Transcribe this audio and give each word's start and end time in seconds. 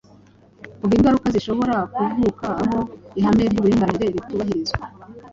Vuga 0.79 0.93
ingaruka 0.97 1.27
zishobora 1.35 1.75
kuvuka 1.95 2.47
aho 2.63 2.79
ihame 3.19 3.43
ry’uburinganire 3.51 4.05
ritubahirizwa? 4.15 4.83